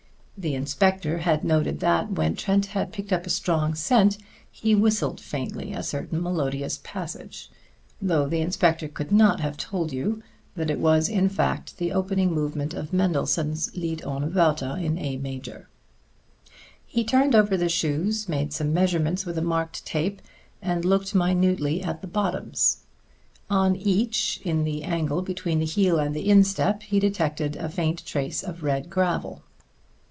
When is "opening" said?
11.91-12.31